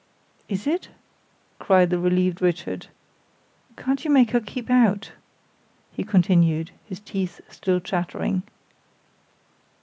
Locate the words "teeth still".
6.99-7.79